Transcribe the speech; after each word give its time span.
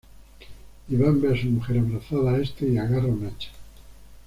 Iván 0.89 1.21
ve 1.21 1.29
a 1.31 1.37
su 1.39 1.45
mujer 1.45 1.77
abrazada 1.77 2.31
a 2.31 2.39
este 2.41 2.67
y 2.67 2.75
agarra 2.75 3.05
un 3.05 3.23
hacha. 3.27 3.51